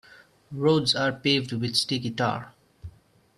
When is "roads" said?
0.51-0.95